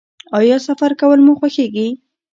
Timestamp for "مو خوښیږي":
1.25-1.87